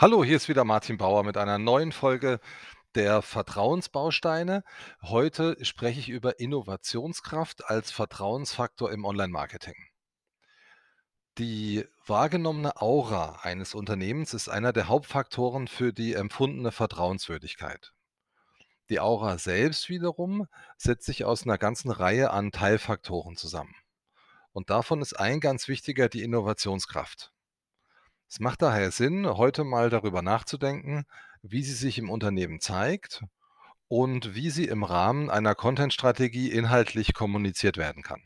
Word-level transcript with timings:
Hallo, 0.00 0.24
hier 0.24 0.36
ist 0.36 0.48
wieder 0.48 0.64
Martin 0.64 0.96
Bauer 0.96 1.24
mit 1.24 1.36
einer 1.36 1.58
neuen 1.58 1.92
Folge 1.92 2.40
der 2.94 3.20
Vertrauensbausteine. 3.20 4.64
Heute 5.02 5.62
spreche 5.62 6.00
ich 6.00 6.08
über 6.08 6.40
Innovationskraft 6.40 7.66
als 7.66 7.90
Vertrauensfaktor 7.90 8.90
im 8.92 9.04
Online-Marketing. 9.04 9.74
Die 11.36 11.84
wahrgenommene 12.06 12.80
Aura 12.80 13.40
eines 13.42 13.74
Unternehmens 13.74 14.32
ist 14.32 14.48
einer 14.48 14.72
der 14.72 14.88
Hauptfaktoren 14.88 15.68
für 15.68 15.92
die 15.92 16.14
empfundene 16.14 16.72
Vertrauenswürdigkeit. 16.72 17.92
Die 18.88 19.00
Aura 19.00 19.36
selbst 19.36 19.90
wiederum 19.90 20.46
setzt 20.78 21.04
sich 21.04 21.26
aus 21.26 21.42
einer 21.42 21.58
ganzen 21.58 21.90
Reihe 21.90 22.30
an 22.30 22.52
Teilfaktoren 22.52 23.36
zusammen. 23.36 23.74
Und 24.52 24.70
davon 24.70 25.02
ist 25.02 25.20
ein 25.20 25.40
ganz 25.40 25.68
wichtiger 25.68 26.08
die 26.08 26.22
Innovationskraft. 26.22 27.34
Es 28.30 28.38
macht 28.38 28.62
daher 28.62 28.92
Sinn, 28.92 29.26
heute 29.26 29.64
mal 29.64 29.90
darüber 29.90 30.22
nachzudenken, 30.22 31.04
wie 31.42 31.64
sie 31.64 31.74
sich 31.74 31.98
im 31.98 32.08
Unternehmen 32.08 32.60
zeigt 32.60 33.24
und 33.88 34.36
wie 34.36 34.50
sie 34.50 34.66
im 34.66 34.84
Rahmen 34.84 35.30
einer 35.30 35.56
Content-Strategie 35.56 36.48
inhaltlich 36.52 37.12
kommuniziert 37.12 37.76
werden 37.76 38.04
kann. 38.04 38.22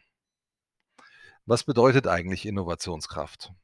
Was 1.46 1.64
bedeutet 1.64 2.06
eigentlich 2.06 2.44
Innovationskraft? 2.44 3.54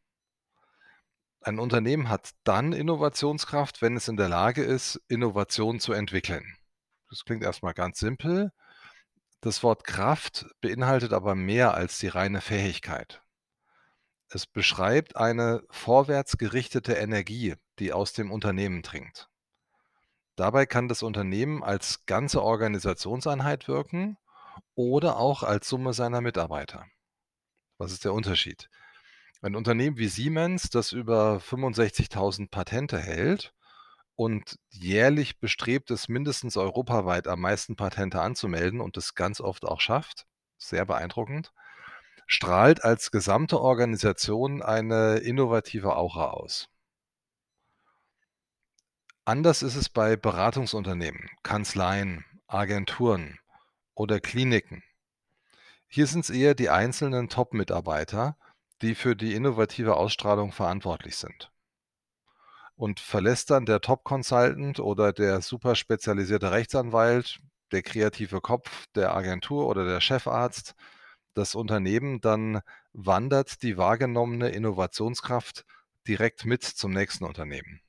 Ein 1.42 1.58
Unternehmen 1.58 2.08
hat 2.08 2.30
dann 2.44 2.72
Innovationskraft, 2.72 3.82
wenn 3.82 3.94
es 3.94 4.08
in 4.08 4.16
der 4.16 4.30
Lage 4.30 4.62
ist, 4.62 4.98
Innovation 5.08 5.78
zu 5.78 5.92
entwickeln. 5.92 6.56
Das 7.10 7.26
klingt 7.26 7.42
erstmal 7.42 7.74
ganz 7.74 7.98
simpel. 7.98 8.50
Das 9.42 9.62
Wort 9.62 9.84
Kraft 9.84 10.46
beinhaltet 10.62 11.12
aber 11.12 11.34
mehr 11.34 11.74
als 11.74 11.98
die 11.98 12.08
reine 12.08 12.40
Fähigkeit. 12.40 13.22
Es 14.32 14.46
beschreibt 14.46 15.16
eine 15.16 15.64
vorwärts 15.70 16.38
gerichtete 16.38 16.92
Energie, 16.92 17.56
die 17.80 17.92
aus 17.92 18.12
dem 18.12 18.30
Unternehmen 18.30 18.82
dringt. 18.82 19.28
Dabei 20.36 20.66
kann 20.66 20.86
das 20.86 21.02
Unternehmen 21.02 21.64
als 21.64 22.06
ganze 22.06 22.40
Organisationseinheit 22.40 23.66
wirken 23.66 24.16
oder 24.76 25.16
auch 25.16 25.42
als 25.42 25.68
Summe 25.68 25.92
seiner 25.94 26.20
Mitarbeiter. 26.20 26.86
Was 27.76 27.90
ist 27.90 28.04
der 28.04 28.12
Unterschied? 28.12 28.70
Ein 29.42 29.56
Unternehmen 29.56 29.96
wie 29.96 30.08
Siemens, 30.08 30.70
das 30.70 30.92
über 30.92 31.38
65.000 31.38 32.50
Patente 32.50 33.00
hält 33.00 33.52
und 34.14 34.60
jährlich 34.68 35.40
bestrebt 35.40 35.90
ist, 35.90 36.08
mindestens 36.08 36.56
europaweit 36.56 37.26
am 37.26 37.40
meisten 37.40 37.74
Patente 37.74 38.20
anzumelden 38.20 38.80
und 38.80 38.96
es 38.96 39.16
ganz 39.16 39.40
oft 39.40 39.64
auch 39.64 39.80
schafft, 39.80 40.26
sehr 40.56 40.84
beeindruckend, 40.84 41.52
strahlt 42.26 42.84
als 42.84 43.10
gesamte 43.10 43.60
Organisation 43.60 44.62
eine 44.62 45.18
innovative 45.18 45.96
Aura 45.96 46.30
aus. 46.30 46.68
Anders 49.24 49.62
ist 49.62 49.76
es 49.76 49.88
bei 49.88 50.16
Beratungsunternehmen, 50.16 51.30
Kanzleien, 51.42 52.24
Agenturen 52.46 53.38
oder 53.94 54.18
Kliniken. 54.18 54.82
Hier 55.86 56.06
sind 56.06 56.20
es 56.20 56.30
eher 56.30 56.54
die 56.54 56.70
einzelnen 56.70 57.28
Top-Mitarbeiter, 57.28 58.36
die 58.82 58.94
für 58.94 59.14
die 59.14 59.34
innovative 59.34 59.96
Ausstrahlung 59.96 60.52
verantwortlich 60.52 61.16
sind. 61.16 61.52
Und 62.76 62.98
verlässt 62.98 63.50
dann 63.50 63.66
der 63.66 63.80
Top-Consultant 63.80 64.80
oder 64.80 65.12
der 65.12 65.42
super 65.42 65.74
spezialisierte 65.76 66.50
Rechtsanwalt, 66.50 67.40
der 67.72 67.82
kreative 67.82 68.40
Kopf 68.40 68.86
der 68.94 69.14
Agentur 69.14 69.66
oder 69.66 69.84
der 69.84 70.00
Chefarzt 70.00 70.74
das 71.34 71.54
Unternehmen, 71.54 72.20
dann 72.20 72.60
wandert 72.92 73.62
die 73.62 73.76
wahrgenommene 73.76 74.50
Innovationskraft 74.50 75.64
direkt 76.06 76.44
mit 76.44 76.64
zum 76.64 76.92
nächsten 76.92 77.24
Unternehmen. 77.24 77.80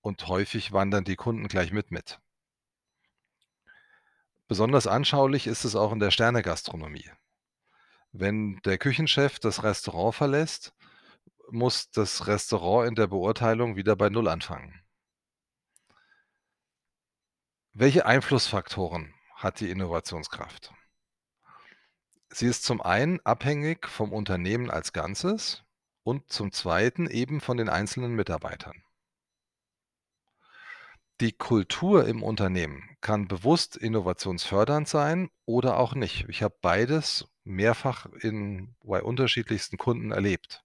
Und 0.00 0.28
häufig 0.28 0.72
wandern 0.72 1.04
die 1.04 1.16
Kunden 1.16 1.48
gleich 1.48 1.72
mit 1.72 1.90
mit. 1.90 2.20
Besonders 4.46 4.86
anschaulich 4.86 5.46
ist 5.46 5.64
es 5.64 5.74
auch 5.74 5.92
in 5.92 5.98
der 5.98 6.10
Sternegastronomie. 6.10 7.10
Wenn 8.12 8.60
der 8.64 8.78
Küchenchef 8.78 9.38
das 9.38 9.62
Restaurant 9.62 10.14
verlässt, 10.14 10.74
muss 11.50 11.90
das 11.90 12.26
Restaurant 12.26 12.88
in 12.88 12.94
der 12.94 13.06
Beurteilung 13.06 13.76
wieder 13.76 13.96
bei 13.96 14.08
Null 14.08 14.28
anfangen. 14.28 14.84
Welche 17.72 18.06
Einflussfaktoren 18.06 19.14
hat 19.34 19.60
die 19.60 19.70
Innovationskraft? 19.70 20.72
Sie 22.36 22.46
ist 22.48 22.64
zum 22.64 22.82
einen 22.82 23.20
abhängig 23.20 23.86
vom 23.86 24.12
Unternehmen 24.12 24.68
als 24.68 24.92
Ganzes 24.92 25.62
und 26.02 26.32
zum 26.32 26.50
zweiten 26.50 27.06
eben 27.06 27.40
von 27.40 27.56
den 27.56 27.68
einzelnen 27.68 28.16
Mitarbeitern. 28.16 28.82
Die 31.20 31.30
Kultur 31.30 32.08
im 32.08 32.24
Unternehmen 32.24 32.96
kann 33.00 33.28
bewusst 33.28 33.76
innovationsfördernd 33.76 34.88
sein 34.88 35.30
oder 35.44 35.78
auch 35.78 35.94
nicht. 35.94 36.28
Ich 36.28 36.42
habe 36.42 36.56
beides 36.60 37.24
mehrfach 37.44 38.06
in, 38.20 38.74
bei 38.82 39.00
unterschiedlichsten 39.00 39.78
Kunden 39.78 40.10
erlebt. 40.10 40.64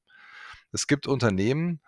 Es 0.71 0.87
gibt 0.87 1.05
Unternehmen, 1.05 1.81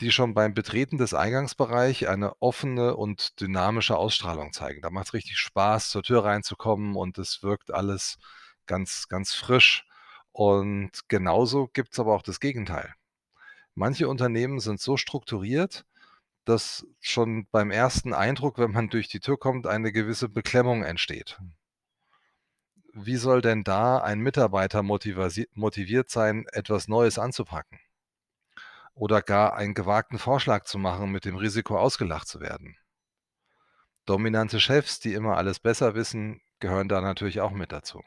die 0.00 0.12
schon 0.12 0.34
beim 0.34 0.54
Betreten 0.54 0.98
des 0.98 1.14
Eingangsbereichs 1.14 2.04
eine 2.04 2.40
offene 2.40 2.94
und 2.94 3.40
dynamische 3.40 3.96
Ausstrahlung 3.96 4.52
zeigen. 4.52 4.82
Da 4.82 4.90
macht 4.90 5.08
es 5.08 5.14
richtig 5.14 5.38
Spaß, 5.38 5.90
zur 5.90 6.04
Tür 6.04 6.24
reinzukommen 6.24 6.94
und 6.94 7.18
es 7.18 7.42
wirkt 7.42 7.74
alles 7.74 8.18
ganz, 8.66 9.08
ganz 9.08 9.34
frisch. 9.34 9.86
Und 10.32 11.08
genauso 11.08 11.68
gibt 11.68 11.92
es 11.92 11.98
aber 11.98 12.14
auch 12.14 12.22
das 12.22 12.40
Gegenteil. 12.40 12.94
Manche 13.74 14.08
Unternehmen 14.08 14.60
sind 14.60 14.80
so 14.80 14.96
strukturiert, 14.96 15.84
dass 16.44 16.86
schon 17.00 17.46
beim 17.50 17.70
ersten 17.70 18.14
Eindruck, 18.14 18.58
wenn 18.58 18.70
man 18.70 18.88
durch 18.88 19.08
die 19.08 19.20
Tür 19.20 19.38
kommt, 19.38 19.66
eine 19.66 19.92
gewisse 19.92 20.28
Beklemmung 20.28 20.84
entsteht. 20.84 21.38
Wie 22.92 23.16
soll 23.16 23.42
denn 23.42 23.64
da 23.64 23.98
ein 23.98 24.20
Mitarbeiter 24.20 24.82
motiviert 24.82 26.10
sein, 26.10 26.46
etwas 26.52 26.88
Neues 26.88 27.18
anzupacken? 27.18 27.78
Oder 28.94 29.20
gar 29.20 29.54
einen 29.54 29.74
gewagten 29.74 30.18
Vorschlag 30.18 30.64
zu 30.64 30.78
machen, 30.78 31.10
mit 31.10 31.26
dem 31.26 31.36
Risiko 31.36 31.78
ausgelacht 31.78 32.28
zu 32.28 32.40
werden? 32.40 32.78
Dominante 34.06 34.60
Chefs, 34.60 35.00
die 35.00 35.12
immer 35.12 35.36
alles 35.36 35.58
besser 35.58 35.94
wissen, 35.94 36.40
gehören 36.60 36.88
da 36.88 37.00
natürlich 37.02 37.40
auch 37.40 37.50
mit 37.50 37.72
dazu. 37.72 38.02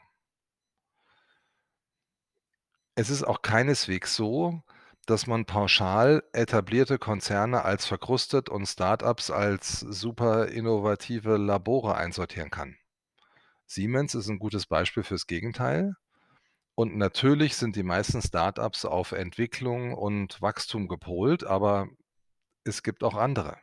Es 3.00 3.08
ist 3.08 3.22
auch 3.22 3.40
keineswegs 3.40 4.14
so, 4.14 4.62
dass 5.06 5.26
man 5.26 5.46
pauschal 5.46 6.22
etablierte 6.34 6.98
Konzerne 6.98 7.64
als 7.64 7.86
verkrustet 7.86 8.50
und 8.50 8.66
Start-ups 8.66 9.30
als 9.30 9.80
super 9.80 10.48
innovative 10.48 11.38
Labore 11.38 11.94
einsortieren 11.94 12.50
kann. 12.50 12.76
Siemens 13.64 14.14
ist 14.14 14.28
ein 14.28 14.38
gutes 14.38 14.66
Beispiel 14.66 15.02
fürs 15.02 15.26
Gegenteil. 15.26 15.94
Und 16.74 16.94
natürlich 16.94 17.56
sind 17.56 17.74
die 17.74 17.84
meisten 17.84 18.20
Start-ups 18.20 18.84
auf 18.84 19.12
Entwicklung 19.12 19.94
und 19.94 20.42
Wachstum 20.42 20.86
gepolt, 20.86 21.42
aber 21.42 21.88
es 22.64 22.82
gibt 22.82 23.02
auch 23.02 23.14
andere. 23.14 23.56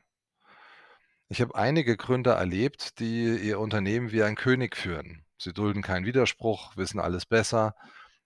Ich 1.29 1.41
habe 1.41 1.53
einige 1.53 1.95
Gründer 1.95 2.33
erlebt, 2.33 2.97
die 2.97 3.37
ihr 3.37 3.59
Unternehmen 3.59 4.11
wie 4.11 4.23
ein 4.23 4.35
König 4.35 4.75
führen. 4.75 5.27
Sie 5.37 5.53
dulden 5.53 5.83
keinen 5.83 6.07
Widerspruch, 6.07 6.75
wissen 6.75 6.99
alles 6.99 7.27
besser 7.27 7.75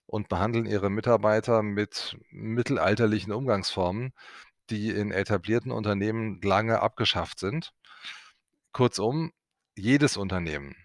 und 0.06 0.28
behandeln 0.28 0.66
ihre 0.66 0.90
Mitarbeiter 0.90 1.62
mit 1.62 2.18
mittelalterlichen 2.30 3.32
Umgangsformen, 3.32 4.12
die 4.70 4.90
in 4.90 5.10
etablierten 5.10 5.72
Unternehmen 5.72 6.40
lange 6.42 6.80
abgeschafft 6.80 7.38
sind. 7.38 7.72
Kurzum, 8.72 9.32
jedes 9.74 10.16
Unternehmen, 10.16 10.76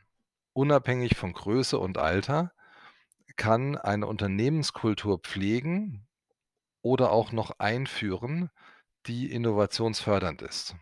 unabhängig 0.53 1.17
von 1.17 1.33
Größe 1.33 1.77
und 1.77 1.97
Alter, 1.97 2.51
kann 3.35 3.77
eine 3.77 4.07
Unternehmenskultur 4.07 5.19
pflegen 5.19 6.07
oder 6.81 7.11
auch 7.11 7.31
noch 7.31 7.51
einführen, 7.59 8.49
die 9.05 9.31
innovationsfördernd 9.31 10.41
ist. 10.41 10.75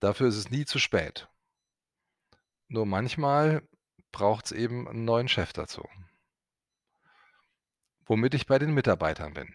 Dafür 0.00 0.28
ist 0.28 0.36
es 0.36 0.50
nie 0.50 0.64
zu 0.64 0.78
spät. 0.78 1.28
Nur 2.68 2.86
manchmal 2.86 3.62
braucht 4.12 4.46
es 4.46 4.52
eben 4.52 4.88
einen 4.88 5.04
neuen 5.04 5.28
Chef 5.28 5.52
dazu 5.52 5.86
womit 8.06 8.34
ich 8.34 8.46
bei 8.46 8.58
den 8.58 8.72
Mitarbeitern 8.72 9.34
bin. 9.34 9.54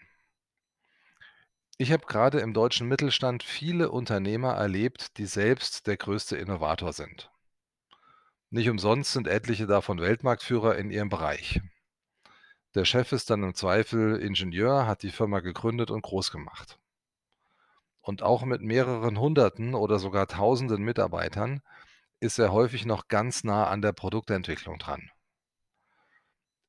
Ich 1.78 1.90
habe 1.90 2.06
gerade 2.06 2.40
im 2.40 2.54
deutschen 2.54 2.86
Mittelstand 2.86 3.42
viele 3.42 3.90
Unternehmer 3.90 4.52
erlebt, 4.52 5.18
die 5.18 5.26
selbst 5.26 5.86
der 5.86 5.96
größte 5.96 6.36
Innovator 6.36 6.92
sind. 6.92 7.30
Nicht 8.50 8.68
umsonst 8.68 9.12
sind 9.12 9.26
etliche 9.26 9.66
davon 9.66 9.98
Weltmarktführer 9.98 10.76
in 10.76 10.90
ihrem 10.90 11.08
Bereich. 11.08 11.60
Der 12.74 12.84
Chef 12.84 13.12
ist 13.12 13.30
dann 13.30 13.42
im 13.42 13.54
Zweifel 13.54 14.16
Ingenieur, 14.16 14.86
hat 14.86 15.02
die 15.02 15.10
Firma 15.10 15.40
gegründet 15.40 15.90
und 15.90 16.02
groß 16.02 16.30
gemacht. 16.30 16.78
Und 18.00 18.22
auch 18.22 18.44
mit 18.44 18.60
mehreren 18.60 19.18
Hunderten 19.18 19.74
oder 19.74 19.98
sogar 19.98 20.26
Tausenden 20.26 20.82
Mitarbeitern 20.82 21.62
ist 22.20 22.38
er 22.38 22.52
häufig 22.52 22.84
noch 22.84 23.08
ganz 23.08 23.42
nah 23.42 23.68
an 23.68 23.82
der 23.82 23.92
Produktentwicklung 23.92 24.78
dran. 24.78 25.10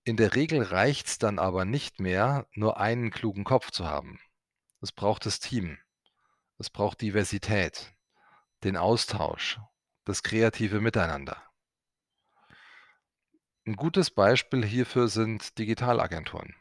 In 0.06 0.18
der 0.18 0.36
Regel 0.36 0.62
reicht 0.64 1.08
es 1.08 1.18
dann 1.18 1.40
aber 1.40 1.64
nicht 1.64 2.02
mehr, 2.02 2.46
nur 2.54 2.78
einen 2.78 3.10
klugen 3.10 3.46
Kopf 3.46 3.72
zu 3.72 3.86
haben. 3.86 4.20
Es 4.82 4.92
braucht 4.92 5.26
das 5.26 5.40
Team. 5.40 5.78
Es 6.58 6.70
braucht 6.70 7.00
Diversität, 7.00 7.94
den 8.66 8.76
Austausch, 8.76 9.60
das 10.04 10.22
kreative 10.22 10.82
Miteinander. 10.82 11.42
'N 13.66 13.78
gutes 13.78 14.12
Beispiel 14.12 14.66
hierfür 14.66 15.08
sind 15.08 15.58
Digitalagenturen. 15.58 16.54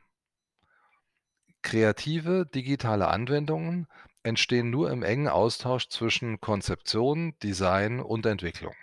Kreative 1.63 2.47
digitale 2.47 3.09
Anwendungen 3.09 3.89
entstehen 4.23 4.71
nur 4.71 4.89
im 4.93 5.03
engen 5.03 5.27
Austausch 5.27 5.89
zwischen 5.89 6.41
Konzeption, 6.41 7.37
Design 7.41 7.99
und 7.99 8.25
Entwicklung. 8.25 8.77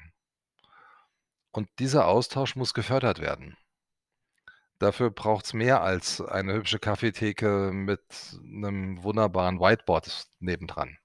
Und 1.52 1.70
dieser 1.80 2.08
Austausch 2.10 2.58
muss 2.58 2.74
gefördert 2.74 3.20
werden. 3.20 3.56
Dafür 4.80 5.12
braucht's 5.12 5.54
mehr 5.54 5.82
als 5.82 6.22
eine 6.22 6.54
hübsche 6.54 6.80
Kaffeetheke 6.80 7.72
mit 7.74 8.02
'nem 8.42 9.04
wunderbaren 9.04 9.60
Whiteboard 9.60 10.28
nebendran. 10.40 10.98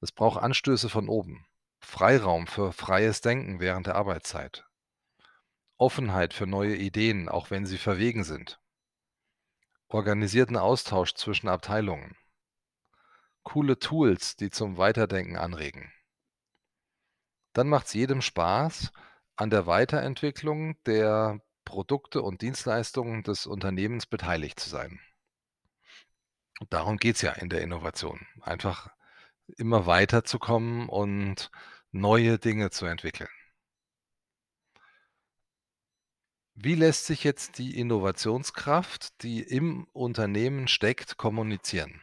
Es 0.00 0.10
braucht 0.10 0.42
Anstöße 0.42 0.88
von 0.88 1.08
oben, 1.08 1.46
Freiraum 1.80 2.48
für 2.48 2.72
freies 2.72 3.20
Denken 3.20 3.60
während 3.60 3.86
der 3.86 3.94
Arbeitszeit, 3.94 4.66
Offenheit 5.76 6.34
für 6.34 6.48
neue 6.48 6.74
Ideen, 6.76 7.28
auch 7.28 7.50
wenn 7.50 7.66
sie 7.66 7.78
verwegen 7.78 8.24
sind, 8.24 8.60
organisierten 9.86 10.56
Austausch 10.56 11.14
zwischen 11.14 11.48
Abteilungen, 11.48 12.16
coole 13.44 13.78
Tools, 13.78 14.34
die 14.34 14.50
zum 14.50 14.76
Weiterdenken 14.76 15.36
anregen. 15.36 15.92
Dann 17.52 17.68
macht's 17.68 17.94
jedem 17.94 18.22
Spaß, 18.22 18.92
an 19.36 19.50
der 19.50 19.66
Weiterentwicklung 19.66 20.82
der 20.84 21.40
Produkte 21.74 22.22
und 22.22 22.40
Dienstleistungen 22.40 23.24
des 23.24 23.46
Unternehmens 23.46 24.06
beteiligt 24.06 24.60
zu 24.60 24.70
sein. 24.70 25.00
Darum 26.70 26.98
geht's 26.98 27.20
ja 27.20 27.32
in 27.32 27.48
der 27.48 27.62
Innovation, 27.62 28.28
einfach 28.42 28.90
immer 29.56 29.84
weiterzukommen 29.84 30.88
und 30.88 31.50
neue 31.90 32.38
Dinge 32.38 32.70
zu 32.70 32.86
entwickeln. 32.86 33.28
Wie 36.54 36.76
lässt 36.76 37.06
sich 37.06 37.24
jetzt 37.24 37.58
die 37.58 37.76
Innovationskraft, 37.76 39.20
die 39.24 39.42
im 39.42 39.88
Unternehmen 39.92 40.68
steckt, 40.68 41.16
kommunizieren? 41.16 42.00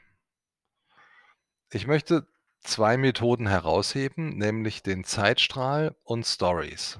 Ich 1.69 1.87
möchte 1.87 2.27
2 2.59 2.97
Methoden 2.97 3.47
herausheben, 3.47 4.37
nämlich 4.37 4.83
den 4.83 5.05
Zeitstrahl 5.05 5.95
und 6.03 6.25
Stories. 6.25 6.99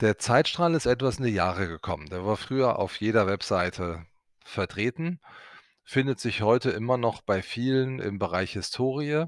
Der 0.00 0.16
Zeitstrahl 0.16 0.74
ist 0.74 0.86
etwas 0.86 1.18
in 1.18 1.24
die 1.24 1.30
Jahre 1.30 1.68
gekommen. 1.68 2.06
Der 2.08 2.24
war 2.24 2.38
früher 2.38 2.78
auf 2.78 2.98
jeder 3.02 3.26
Webseite 3.26 4.06
vertreten, 4.42 5.20
findet 5.84 6.18
sich 6.20 6.40
heute 6.40 6.70
immer 6.70 6.96
noch 6.96 7.20
bei 7.20 7.42
vielen 7.42 7.98
im 8.00 8.18
Bereich 8.18 8.54
Historie, 8.54 9.26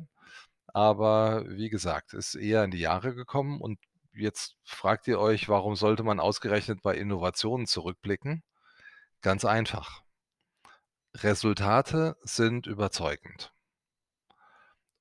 aber 0.68 1.44
wie 1.46 1.68
gesagt, 1.68 2.14
ist 2.14 2.34
eher 2.36 2.64
in 2.64 2.70
die 2.70 2.78
Jahre 2.78 3.14
gekommen 3.14 3.60
und 3.60 3.78
jetzt 4.14 4.56
fragt 4.64 5.06
ihr 5.08 5.20
euch, 5.20 5.50
warum 5.50 5.76
sollte 5.76 6.04
man 6.04 6.20
ausgerechnet 6.20 6.80
bei 6.80 6.96
Innovationen 6.96 7.66
zurückblicken? 7.66 8.42
Ganz 9.20 9.44
einfach. 9.44 10.02
Resultate 11.14 12.16
sind 12.22 12.66
überzeugend. 12.66 13.52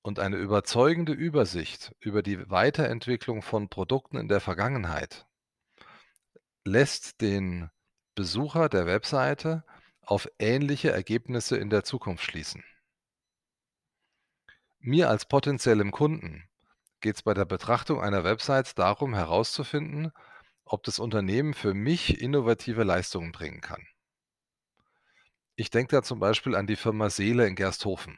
Und 0.02 0.20
eine 0.20 0.36
überzeugende 0.36 1.14
Übersicht 1.14 1.96
über 2.02 2.24
die 2.24 2.50
Weiterentwicklung 2.50 3.42
von 3.42 3.70
Produkten 3.70 4.18
in 4.18 4.28
der 4.28 4.42
Vergangenheit 4.42 5.28
lässt 6.66 7.22
den 7.22 7.70
Besucher 8.16 8.70
der 8.70 8.86
Webseite 8.86 9.64
auf 10.02 10.28
ähnliche 10.40 10.92
Ergebnisse 10.92 11.58
in 11.58 11.70
der 11.70 11.84
Zukunft 11.84 12.24
schließen. 12.24 12.64
Mir 14.80 15.10
als 15.10 15.26
potenziellem 15.26 15.92
Kunden 15.92 16.50
geht's 17.02 17.24
bei 17.24 17.34
der 17.34 17.46
Betrachtung 17.46 18.02
einer 18.02 18.24
Website 18.24 18.78
darum 18.78 19.14
herauszufinden, 19.14 20.12
ob 20.66 20.84
das 20.84 21.00
Unternehmen 21.00 21.54
für 21.54 21.74
mich 21.74 22.22
innovative 22.22 22.84
Leistungen 22.84 23.32
bringen 23.32 23.62
kann. 23.62 23.86
Ich 25.56 25.70
denke 25.70 25.96
da 25.96 26.04
zum 26.04 26.20
Beispiel 26.20 26.56
an 26.56 26.68
die 26.68 26.76
Firma 26.76 27.10
Seele 27.10 27.48
in 27.48 27.56
Gersthofen. 27.56 28.18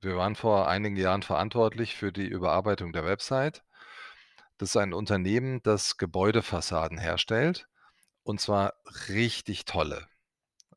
Wir 0.00 0.16
waren 0.16 0.36
vor 0.36 0.68
einigen 0.68 0.96
Jahren 0.96 1.22
verantwortlich 1.22 1.96
für 1.96 2.12
die 2.12 2.26
Überarbeitung 2.26 2.92
der 2.92 3.06
Website. 3.06 3.62
Das 4.58 4.70
ist 4.70 4.76
ein 4.76 4.92
Unternehmen, 4.92 5.62
das 5.62 5.96
Gebäudefassaden 5.96 6.98
herstellt, 6.98 7.68
und 8.24 8.40
zwar 8.40 8.74
richtig 9.08 9.64
tolle. 9.64 10.08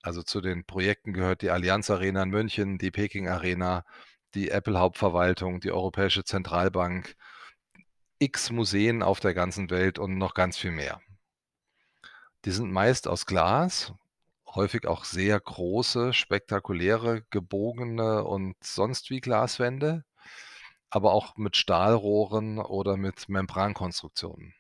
Also, 0.03 0.23
zu 0.23 0.41
den 0.41 0.65
Projekten 0.65 1.13
gehört 1.13 1.41
die 1.41 1.49
Allianz 1.49 1.89
Arena 1.89 2.23
in 2.23 2.29
München, 2.29 2.77
die 2.77 2.91
Peking 2.91 3.27
Arena, 3.27 3.83
die 4.35 4.51
Apple 4.51 4.79
Hauptverwaltung, 4.79 5.59
die 5.59 5.71
Europäische 5.71 6.23
Zentralbank, 6.23 7.15
X 8.19 8.51
Museen 8.51 9.03
auf 9.03 9.19
der 9.19 9.33
ganzen 9.33 9.69
Welt 9.69 9.99
und 9.99 10.17
noch 10.17 10.33
ganz 10.33 10.57
viel 10.57 10.71
mehr. 10.71 11.01
Die 12.45 12.51
sind 12.51 12.71
meist 12.71 13.07
aus 13.07 13.25
Glas, 13.25 13.93
häufig 14.47 14.88
auch 14.88 15.05
sehr 15.05 15.39
große, 15.39 16.13
spektakuläre, 16.13 17.23
gebogene 17.29 18.23
und 18.23 18.55
sonst 18.63 19.09
wie 19.09 19.19
Glaswände, 19.19 20.03
aber 20.89 21.13
auch 21.13 21.38
mit 21.38 21.57
Stahlrohren 21.57 22.59
oder 22.59 22.97
mit 22.97 23.29
Membrankonstruktionen. 23.29 24.53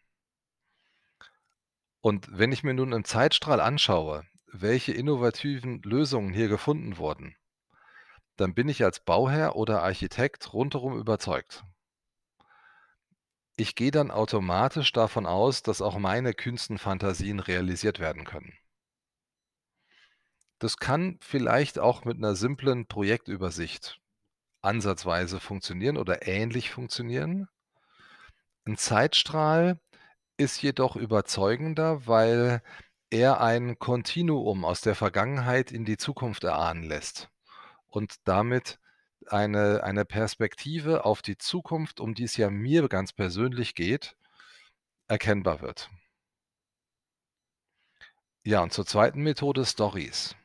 Und 2.07 2.29
wenn 2.31 2.53
ich 2.53 2.63
mir 2.63 2.73
nun 2.73 2.93
im 2.93 3.03
Zeitstrahl 3.03 3.59
anschaue, 3.59 4.23
welche 4.49 4.93
innovativen 4.93 5.81
Lösungen 5.81 6.33
hier 6.33 6.47
gefunden 6.47 6.97
wurden 6.97 7.35
dann 8.37 8.53
bin 8.53 8.69
ich 8.69 8.83
als 8.83 8.99
Bauherr 8.99 9.55
oder 9.55 9.81
Architekt 9.81 10.53
rundherum 10.53 10.97
überzeugt. 10.97 11.65
Ich 13.59 13.73
gehe 13.73 13.89
dann 13.89 14.11
automatisch 14.11 14.91
davon 14.91 15.25
aus, 15.25 15.63
dass 15.63 15.81
auch 15.81 15.97
meine 15.97 16.33
kühnsten 16.35 16.77
Fantasien 16.77 17.39
realisiert 17.39 17.97
werden 17.99 18.23
können. 18.23 18.53
Das 20.61 20.77
kann 20.77 21.19
vielleicht 21.21 21.77
auch 21.77 22.03
mit 22.03 22.17
'ner 22.19 22.35
simplen 22.35 22.87
Projektübersicht 22.87 23.99
ansatzweise 24.61 25.39
funktionieren 25.39 25.97
oder 25.97 26.27
ähnlich 26.27 26.71
funktionieren. 26.71 27.47
'N 28.65 28.75
Zeitstrahl 28.75 29.79
ist 30.37 30.61
jedoch 30.61 30.95
überzeugender, 30.95 32.07
weil 32.07 32.61
er 33.09 33.41
ein 33.41 33.79
Kontinuum 33.79 34.65
aus 34.65 34.81
der 34.81 34.95
Vergangenheit 34.95 35.71
in 35.71 35.85
die 35.85 35.97
Zukunft 35.97 36.43
erahnen 36.43 36.83
lässt 36.83 37.29
und 37.87 38.15
damit 38.25 38.79
eine 39.27 39.83
eine 39.83 40.05
Perspektive 40.05 41.05
auf 41.05 41.21
die 41.21 41.37
Zukunft, 41.37 41.99
um 41.99 42.13
die 42.13 42.23
es 42.23 42.37
ja 42.37 42.49
mir 42.49 42.87
ganz 42.87 43.13
persönlich 43.13 43.75
geht, 43.75 44.15
erkennbar 45.07 45.61
wird. 45.61 45.89
Ja, 48.43 48.61
und 48.61 48.71
zur 48.71 48.85
zweiten 48.85 49.23
Methode 49.23 49.65
Stories. 49.65 50.35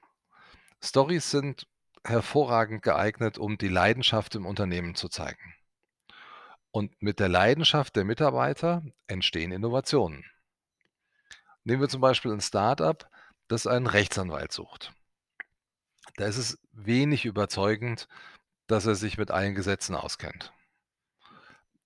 Stories 0.82 1.30
sind 1.30 1.66
hervorragend 2.04 2.82
geeignet, 2.82 3.38
um 3.38 3.58
die 3.58 3.68
Leidenschaft 3.68 4.34
im 4.34 4.46
Unternehmen 4.46 4.96
zu 4.96 5.08
zeigen. 5.08 5.54
Und 6.74 7.02
mit 7.02 7.20
der 7.20 7.28
Leidenschaft 7.28 7.96
der 7.96 8.04
Mitarbeiter 8.04 8.82
entstehen 9.06 9.52
Innovationen. 9.52 10.24
Nehmen 11.66 11.80
wir 11.82 11.88
zum 11.88 12.00
Beispiel 12.00 12.32
'n 12.32 12.40
Start-up, 12.40 13.08
das 13.46 13.66
einen 13.68 13.86
Rechtsanwalt 13.86 14.50
sucht. 14.52 14.92
Da 16.16 16.26
ist 16.26 16.36
es 16.36 16.58
wenig 16.72 17.24
überzeugend, 17.24 18.06
dass 18.66 18.86
er 18.86 18.94
sich 18.96 19.18
mit 19.18 19.30
allen 19.30 19.54
Gesetzen 19.54 19.94
auskennt. 19.94 20.52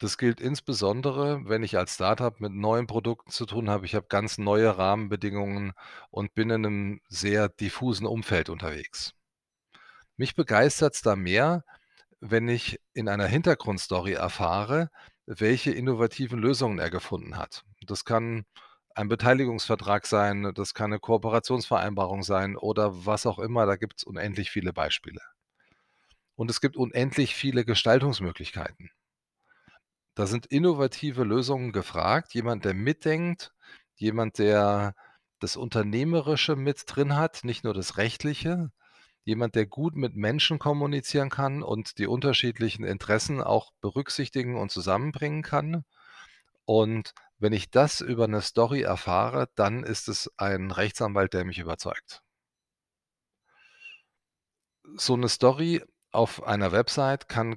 Das 0.01 0.19
gilt 0.19 0.43
insbesondere, 0.43 1.41
wenn 1.49 1.63
ich 1.63 1.79
als 1.79 1.95
Start-up 1.95 2.41
mit 2.41 2.53
neuen 2.53 2.87
Produkten 2.87 3.31
zu 3.31 3.47
tun 3.47 3.71
habe. 3.71 3.87
Ich 3.87 3.95
habe 3.95 4.07
ganz 4.09 4.37
neue 4.37 4.77
Rahmenbedingungen 4.77 5.73
und 6.11 6.35
bin 6.35 6.51
in 6.51 6.61
'nem 6.61 7.01
sehr 7.09 7.49
diffusen 7.49 8.07
Umfeld 8.07 8.51
unterwegs. 8.51 9.15
Mich 10.19 10.35
begeistert's 10.35 11.03
da 11.03 11.15
mehr, 11.15 11.63
wenn 12.21 12.49
ich 12.49 12.81
in 12.95 13.09
einer 13.09 13.27
Hintergrundstory 13.27 14.15
erfahre, 14.15 14.91
welche 15.27 15.73
innovativen 15.73 16.39
Lösungen 16.39 16.79
er 16.79 16.91
gefunden 16.91 17.37
hat. 17.37 17.65
Das 17.87 18.05
kann 18.05 18.45
ein 18.95 19.09
Beteiligungsvertrag 19.09 20.07
sein, 20.07 20.53
das 20.55 20.75
kann 20.75 20.91
'ne 20.91 20.99
Kooperationsvereinbarung 21.01 22.23
sein 22.23 22.57
oder 22.57 23.07
was 23.07 23.27
auch 23.27 23.39
immer, 23.39 23.67
da 23.67 23.77
gibt's 23.77 24.05
unendlich 24.05 24.51
viele 24.51 24.73
Beispiele. 24.73 25.21
Und 26.39 26.51
es 26.51 26.61
gibt 26.61 26.77
unendlich 26.77 27.35
viele 27.35 27.65
Gestaltungsmöglichkeiten. 27.65 28.91
Da 30.19 30.27
sind 30.27 30.47
innovative 30.47 31.25
Lösungen 31.25 31.73
gefragt, 31.73 32.33
jemand, 32.33 32.65
der 32.65 32.73
mitdenkt, 32.73 33.53
jemand, 33.97 34.39
der 34.39 34.95
das 35.41 35.57
Unternehmerische 35.57 36.57
mit 36.57 36.85
drin 36.87 37.17
hat, 37.17 37.45
nicht 37.45 37.65
nur 37.65 37.75
das 37.75 37.99
Rechtliche, 37.99 38.71
jemand, 39.27 39.57
der 39.57 39.67
gut 39.67 39.97
mit 39.97 40.17
Menschen 40.17 40.59
kommunizieren 40.61 41.31
kann 41.31 41.63
und 41.63 41.99
die 41.99 42.07
unterschiedlichen 42.07 42.85
Interessen 42.85 43.43
auch 43.43 43.73
berücksichtigen 43.83 44.57
und 44.57 44.71
zusammenbringen 44.71 45.43
kann. 45.43 45.85
Und 46.67 47.15
wenn 47.39 47.53
ich 47.53 47.71
das 47.71 48.01
über 48.01 48.29
'ne 48.29 48.43
Story 48.43 48.83
erfahre, 48.83 49.49
dann 49.57 49.85
ist 49.85 50.09
es 50.09 50.31
ein 50.39 50.71
Rechtsanwalt, 50.71 51.35
der 51.35 51.45
mich 51.45 51.59
überzeugt. 51.59 52.23
So 54.99 55.17
'ne 55.17 55.29
Story 55.29 55.83
auf 56.13 56.43
einer 56.43 56.71
Website 56.71 57.29
kann 57.29 57.57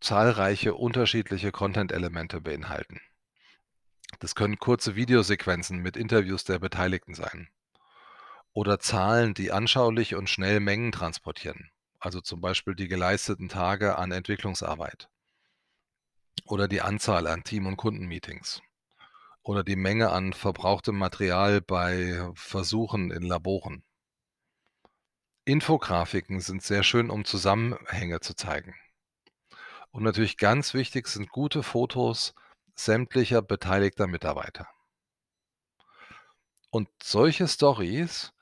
zahlreiche 0.00 0.74
unterschiedliche 0.74 1.52
Content-Elemente 1.52 2.40
beinhalten. 2.40 3.00
Das 4.20 4.34
können 4.34 4.58
kurze 4.58 4.96
Videosequenzen 4.96 5.78
mit 5.78 5.96
Interviews 5.96 6.44
der 6.44 6.58
Beteiligten 6.58 7.14
sein. 7.14 7.48
Oder 8.52 8.80
Zahlen, 8.80 9.34
die 9.34 9.52
anschaulich 9.52 10.14
und 10.16 10.28
schnell 10.28 10.58
Mengen 10.60 10.90
transportieren, 10.90 11.70
also 12.00 12.20
zum 12.20 12.40
Beispiel 12.40 12.74
die 12.74 12.88
geleisteten 12.88 13.48
Tage 13.48 13.96
an 13.96 14.10
Entwicklungsarbeit. 14.10 15.08
Oder 16.44 16.66
die 16.66 16.80
Anzahl 16.80 17.26
an 17.26 17.44
Team- 17.44 17.66
und 17.66 17.76
Kundenmeetings. 17.76 18.60
Oder 19.42 19.62
die 19.62 19.76
Menge 19.76 20.10
an 20.10 20.32
verbrauchtem 20.32 20.98
Material 20.98 21.60
bei 21.60 22.30
Versuchen 22.34 23.10
in 23.10 23.22
Laboren. 23.22 23.84
Infografiken 25.44 26.40
sind 26.40 26.62
sehr 26.62 26.82
schön, 26.82 27.08
um 27.08 27.24
Zusammenhänge 27.24 28.20
zu 28.20 28.34
zeigen. 28.34 28.74
Und 29.90 30.02
natürlich 30.02 30.36
ganz 30.36 30.74
wichtig 30.74 31.08
sind 31.08 31.30
gute 31.30 31.62
Fotos 31.62 32.34
sämtlicher 32.74 33.42
beteiligter 33.42 34.06
Mitarbeiter. 34.06 34.68
Und 36.70 36.88
solche 37.02 37.48
Stories 37.48 38.32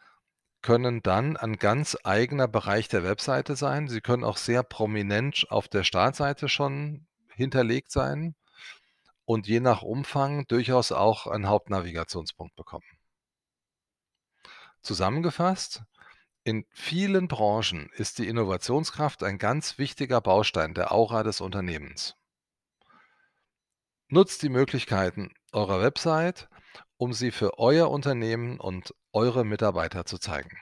können 0.63 1.03
dann 1.03 1.37
ein 1.37 1.57
ganz 1.57 1.97
eigener 2.05 2.49
Bereich 2.49 2.89
der 2.89 3.05
Webseite 3.05 3.57
sein. 3.57 3.89
Sie 3.89 4.01
können 4.01 4.25
auch 4.25 4.37
sehr 4.37 4.63
prominent 4.63 5.47
auf 5.51 5.69
der 5.69 5.85
Startseite 5.85 6.49
schon 6.49 7.07
hinterlegt 7.35 7.91
sein 7.91 8.35
und 9.25 9.47
je 9.47 9.61
nach 9.61 9.83
Umfang 9.83 10.47
durchaus 10.47 10.91
auch 10.91 11.27
einen 11.27 11.49
Hauptnavigationspunkt 11.49 12.57
bekommen. 12.57 12.87
Zusammengefasst, 14.83 15.83
in 16.45 16.65
vielen 16.71 17.29
Branchen 17.29 17.91
ist 17.97 18.19
die 18.19 18.27
Innovationskraft 18.27 19.23
ein 19.23 19.39
ganz 19.39 19.77
wichtiger 19.77 20.21
Baustein 20.21 20.73
der 20.73 20.93
Aura 20.93 21.23
des 21.23 21.41
Unternehmens. 21.43 22.15
Nutzt 24.09 24.43
die 24.43 24.49
Möglichkeiten 24.49 25.35
eurer 25.53 25.83
Website, 25.83 26.49
um 26.99 27.13
sie 27.13 27.31
für 27.31 27.59
euer 27.59 27.91
Unternehmen 27.91 28.61
und 28.61 28.95
eure 29.13 29.45
Mitarbeiter 29.45 30.05
zu 30.05 30.19
zeigen. 30.19 30.59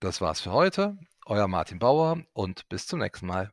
Das 0.00 0.20
war's 0.20 0.40
für 0.40 0.52
heute. 0.52 0.98
Euer 1.24 1.48
Martin 1.48 1.78
Bauer 1.78 2.22
und 2.34 2.68
bis 2.68 2.86
zum 2.86 2.98
nächsten 2.98 3.26
Mal. 3.26 3.52